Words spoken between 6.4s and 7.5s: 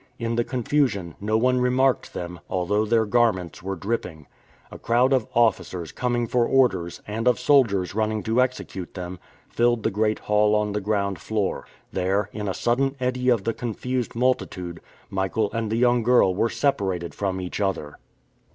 orders, and of